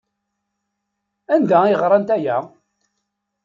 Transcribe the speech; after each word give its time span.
Anda 1.33 1.57
ay 1.63 1.75
ɣrant 1.81 2.09
aya? 2.15 2.37